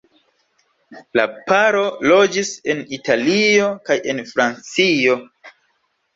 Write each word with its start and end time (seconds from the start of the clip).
La 1.19 1.25
paro 1.51 1.83
loĝis 2.13 2.49
en 2.75 2.81
Italio 2.99 3.69
kaj 3.91 3.99
en 4.15 4.25
Francio. 4.33 5.21